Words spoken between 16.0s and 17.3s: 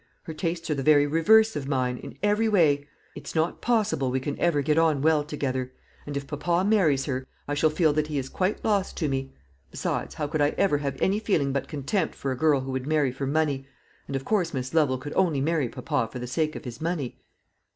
for the sake of his money."